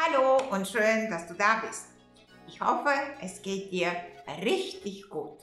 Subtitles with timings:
[0.00, 1.88] Hallo und schön, dass du da bist.
[2.46, 3.90] Ich hoffe, es geht dir
[4.44, 5.40] richtig gut.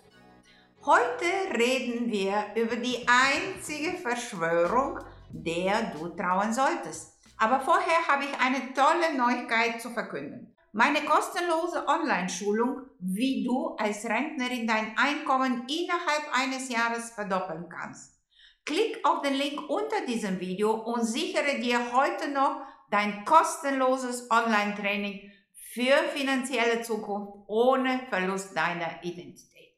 [0.86, 1.26] Heute
[1.58, 5.00] reden wir über die einzige Verschwörung,
[5.30, 7.20] der du trauen solltest.
[7.38, 10.56] Aber vorher habe ich eine tolle Neuigkeit zu verkünden.
[10.72, 18.22] Meine kostenlose Online-Schulung, wie du als Rentnerin dein Einkommen innerhalb eines Jahres verdoppeln kannst.
[18.64, 22.62] Klick auf den Link unter diesem Video und sichere dir heute noch
[22.92, 25.32] dein kostenloses Online-Training
[25.74, 29.74] für finanzielle Zukunft ohne Verlust deiner Identität.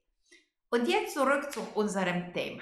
[0.70, 2.62] Und jetzt zurück zu unserem Thema.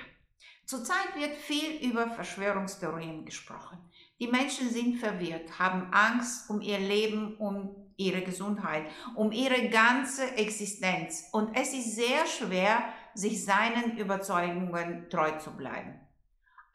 [0.65, 3.77] Zurzeit wird viel über Verschwörungstheorien gesprochen.
[4.19, 8.85] Die Menschen sind verwirrt, haben Angst um ihr Leben, um ihre Gesundheit,
[9.15, 11.25] um ihre ganze Existenz.
[11.31, 12.83] Und es ist sehr schwer,
[13.13, 15.99] sich seinen Überzeugungen treu zu bleiben.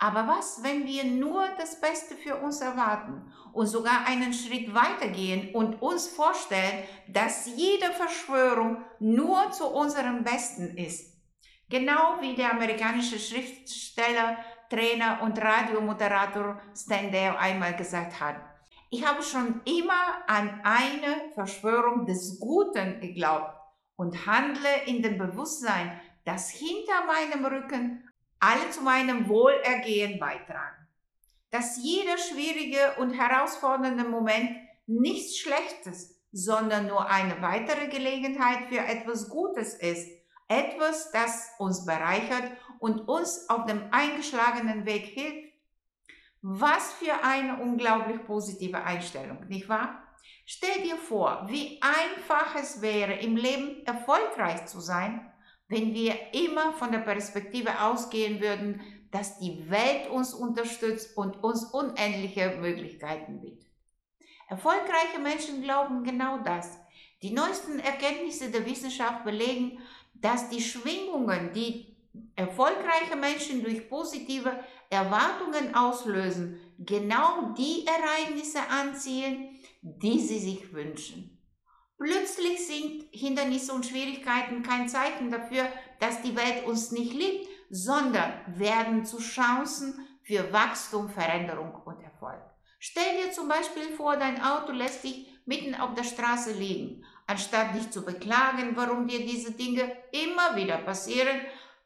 [0.03, 5.55] Aber was, wenn wir nur das Beste für uns erwarten und sogar einen Schritt weitergehen
[5.55, 11.21] und uns vorstellen, dass jede Verschwörung nur zu unserem Besten ist?
[11.69, 14.39] Genau wie der amerikanische Schriftsteller,
[14.71, 18.37] Trainer und Radiomoderator Stan Dale einmal gesagt hat.
[18.89, 23.55] Ich habe schon immer an eine Verschwörung des Guten geglaubt
[23.97, 28.10] und handle in dem Bewusstsein, dass hinter meinem Rücken
[28.41, 30.89] alle zu meinem Wohlergehen beitragen.
[31.51, 39.29] Dass jeder schwierige und herausfordernde Moment nichts Schlechtes, sondern nur eine weitere Gelegenheit für etwas
[39.29, 40.09] Gutes ist.
[40.49, 45.53] Etwas, das uns bereichert und uns auf dem eingeschlagenen Weg hilft.
[46.43, 50.03] Was für eine unglaublich positive Einstellung, nicht wahr?
[50.47, 55.30] Stell dir vor, wie einfach es wäre, im Leben erfolgreich zu sein
[55.71, 58.81] wenn wir immer von der Perspektive ausgehen würden,
[59.13, 63.71] dass die Welt uns unterstützt und uns unendliche Möglichkeiten bietet.
[64.49, 66.77] Erfolgreiche Menschen glauben genau das.
[67.23, 69.79] Die neuesten Erkenntnisse der Wissenschaft belegen,
[70.15, 71.97] dass die Schwingungen, die
[72.35, 74.53] erfolgreiche Menschen durch positive
[74.91, 81.40] Erwartungen auslösen, genau die Ereignisse anziehen, die sie sich wünschen.
[82.03, 85.69] Plötzlich sind Hindernisse und Schwierigkeiten kein Zeichen dafür,
[85.99, 92.41] dass die Welt uns nicht liebt, sondern werden zu Chancen für Wachstum, Veränderung und Erfolg.
[92.79, 97.05] Stell dir zum Beispiel vor, dein Auto lässt dich mitten auf der Straße liegen.
[97.27, 101.43] Anstatt dich zu beklagen, warum dir diese Dinge immer wieder passieren,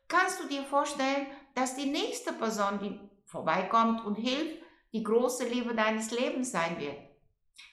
[0.07, 1.27] kannst du dir vorstellen,
[1.57, 6.99] dass die nächste Person, die vorbeikommt und hilft, die große Liebe deines Lebens sein wird.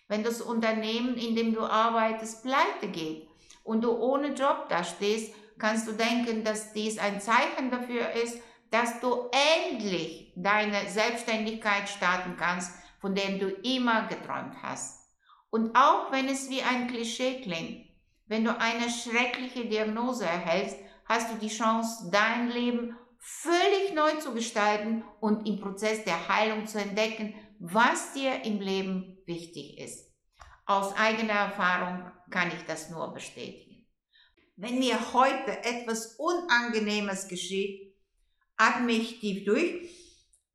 [0.07, 3.27] Wenn das Unternehmen, in dem du arbeitest, pleite geht
[3.63, 8.39] und du ohne Job dastehst, kannst du denken, dass dies ein Zeichen dafür ist,
[8.71, 9.29] dass du
[9.69, 15.01] endlich deine Selbstständigkeit starten kannst, von dem du immer geträumt hast.
[15.49, 17.85] Und auch wenn es wie ein Klischee klingt,
[18.27, 24.33] wenn du eine schreckliche Diagnose erhältst, hast du die Chance, dein Leben völlig neu zu
[24.33, 30.11] gestalten und im Prozess der Heilung zu entdecken, was dir im Leben wichtig ist.
[30.65, 33.87] Aus eigener Erfahrung kann ich das nur bestätigen.
[34.55, 37.95] Wenn mir heute etwas Unangenehmes geschieht,
[38.57, 39.89] atme ich tief durch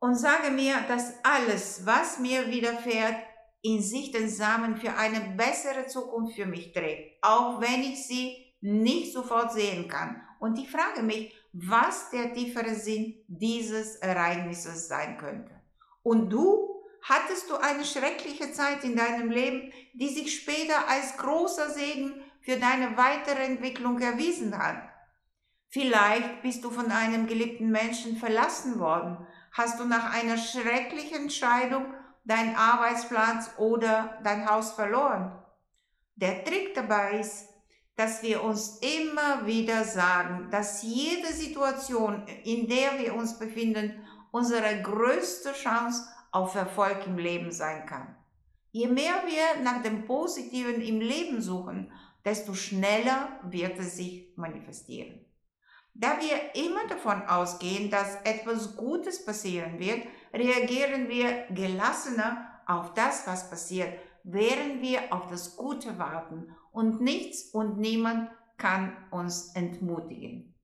[0.01, 3.17] und sage mir, dass alles, was mir widerfährt,
[3.63, 8.37] in sich den Samen für eine bessere Zukunft für mich trägt, auch wenn ich sie
[8.61, 10.21] nicht sofort sehen kann.
[10.41, 15.53] Und ich frage mich, was der tiefere Sinn dieses Ereignisses sein könnte.
[16.03, 16.66] Und du
[17.09, 22.57] hattest du eine schreckliche Zeit in deinem Leben, die sich später als großer Segen für
[22.57, 24.77] deine weitere Entwicklung erwiesen hat.
[25.69, 31.95] Vielleicht bist du von einem geliebten Menschen verlassen worden, hast du nach einer schrecklichen Scheidung
[32.25, 35.33] deinen Arbeitsplatz oder dein Haus verloren.
[36.17, 37.49] Der Trick dabei ist,
[37.95, 44.83] dass wir uns immer wieder sagen, dass jede Situation, in der wir uns befinden, unsere
[44.83, 48.15] größte Chance auf Erfolg im Leben sein kann.
[48.71, 51.91] Je mehr wir nach dem Positiven im Leben suchen,
[52.27, 55.25] desto schneller wird es sich manifestieren.
[55.95, 60.03] Da wir immer davon ausgehen, dass etwas Gutes passieren wird,
[60.35, 67.45] reagieren wir gelassener auf das, was passiert, während wir auf das Gute warten und nichts
[67.55, 68.29] und niemand
[68.59, 70.55] kann uns entmutigen.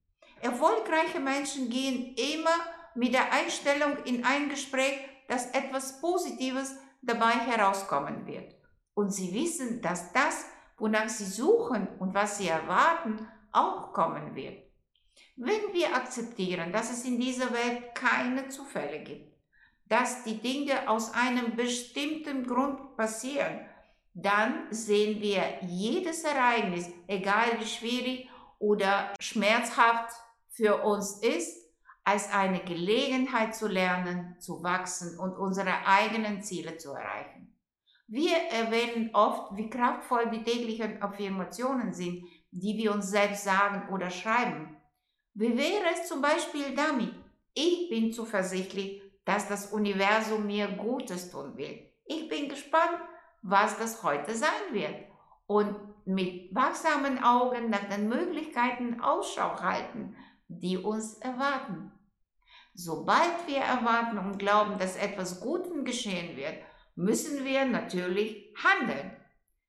[0.43, 2.58] Erfolgreiche Menschen gehen immer
[2.94, 4.99] mit der Einstellung in ein Gespräch,
[5.32, 8.55] dass etwas Positives dabei herauskommen wird.
[8.93, 10.44] Und sie wissen, dass das,
[10.76, 14.62] wonach sie suchen und was sie erwarten, auch kommen wird.
[15.37, 19.34] Wenn wir akzeptieren, dass es in dieser Welt keine Zufälle gibt,
[19.87, 23.67] dass die Dinge aus einem bestimmten Grund passieren,
[24.12, 28.28] dann sehen wir jedes Ereignis, egal wie schwierig
[28.58, 30.12] oder schmerzhaft
[30.50, 31.62] für uns ist,
[32.04, 37.56] als eine Gelegenheit zu lernen, zu wachsen und unsere eigenen Ziele zu erreichen.
[38.08, 44.10] Wir erwähnen oft, wie kraftvoll die täglichen Affirmationen sind, die wir uns selbst sagen oder
[44.10, 44.76] schreiben.
[45.34, 47.14] Wie wäre es zum Beispiel damit,
[47.54, 51.90] ich bin zuversichtlich, dass das Universum mir Gutes tun will.
[52.04, 52.99] Ich bin gespannt,
[53.43, 55.06] was das heute sein wird
[55.46, 60.16] und mit wachsamen Augen nach den Möglichkeiten Ausschau halten,
[60.60, 61.93] die uns erwarten.
[62.75, 66.56] Sobald wir erwarten und glauben, dass etwas Gutes geschehen wird,
[66.94, 69.16] müssen wir natürlich handeln.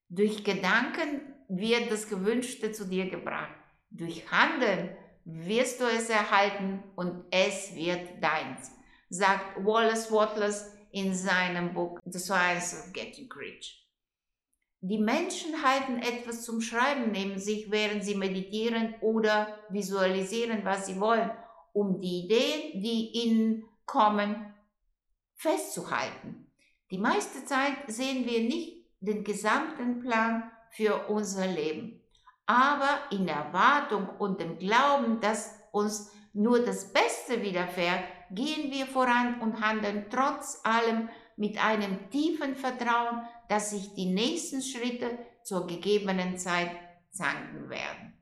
[0.09, 3.53] Durch Gedanken wird das Gewünschte zu dir gebracht.
[3.89, 4.95] Durch Handeln
[5.25, 8.71] wirst du es erhalten und es wird deins,
[9.09, 13.82] sagt Wallace Wattles in seinem Buch The Science of Getting Rich.
[14.85, 20.99] Die Menschen halten etwas zum Schreiben neben sich, während sie meditieren oder visualisieren, was sie
[20.99, 21.31] wollen,
[21.71, 24.53] um die Ideen, die ihnen kommen,
[25.35, 26.51] festzuhalten.
[26.91, 32.01] Die meiste Zeit sehen wir nicht den gesamten Plan für unser Leben,
[32.45, 39.39] aber in Erwartung und dem Glauben, dass uns nur das Beste widerfährt, gehen wir voran
[39.39, 41.07] und handeln trotz allem
[41.37, 46.71] mit einem tiefen Vertrauen, dass sich die nächsten Schritte zur gegebenen Zeit
[47.11, 48.13] zanken werden.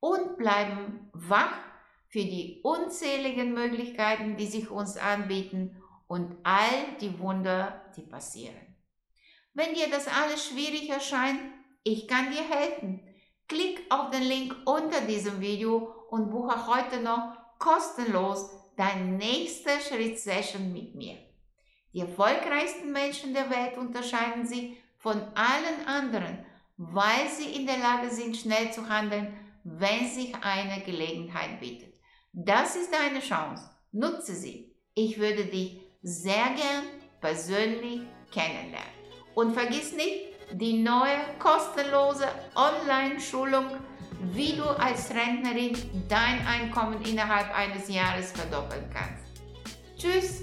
[0.00, 1.58] Und bleiben wach
[2.08, 8.76] für die unzähligen Möglichkeiten, die sich uns anbieten und all die Wunder, die passieren.
[9.52, 11.40] Wenn dir das alles schwierig erscheint,
[11.82, 13.00] ich kann dir helfen.
[13.48, 20.72] Klick auf den Link unter diesem Video und buche heute noch kostenlos deine nächste Schritt-Session
[20.72, 21.27] mit mir.
[21.94, 26.44] Die erfolgreichsten Menschen der Welt unterscheiden sich von allen anderen,
[26.76, 31.94] weil sie in der Lage sind, schnell zu handeln, wenn sich eine Gelegenheit bietet.
[32.32, 33.70] Das ist deine Chance.
[33.92, 34.74] Nutze sie.
[34.94, 36.84] Ich würde dich sehr gern
[37.20, 38.98] persönlich kennenlernen.
[39.34, 43.66] Und vergiss nicht, die neue kostenlose Online-Schulung,
[44.32, 45.76] wie du als Rentnerin
[46.08, 49.24] dein Einkommen innerhalb eines Jahres verdoppeln kannst.
[49.96, 50.42] Tschüss